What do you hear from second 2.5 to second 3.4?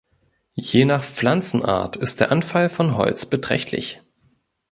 von Holz